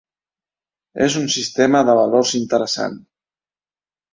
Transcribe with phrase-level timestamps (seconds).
[1.07, 2.99] És un sistema de valors interessant.